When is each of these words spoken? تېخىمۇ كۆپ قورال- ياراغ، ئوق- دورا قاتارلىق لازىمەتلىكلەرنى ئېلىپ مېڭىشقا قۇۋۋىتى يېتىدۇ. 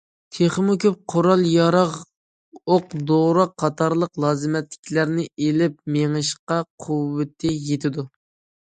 تېخىمۇ 0.35 0.75
كۆپ 0.83 0.95
قورال- 1.13 1.43
ياراغ، 1.49 1.93
ئوق- 2.61 2.97
دورا 3.11 3.47
قاتارلىق 3.65 4.23
لازىمەتلىكلەرنى 4.25 5.29
ئېلىپ 5.37 5.81
مېڭىشقا 5.99 6.63
قۇۋۋىتى 6.87 7.59
يېتىدۇ. 7.71 8.13